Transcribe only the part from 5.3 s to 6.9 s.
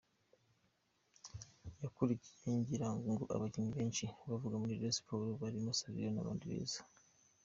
barimo Savio n’abandi beza.